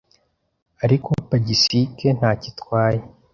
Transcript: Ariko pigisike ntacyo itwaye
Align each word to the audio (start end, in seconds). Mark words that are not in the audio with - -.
Ariko 0.83 1.09
pigisike 1.29 2.07
ntacyo 2.17 2.47
itwaye 2.51 3.01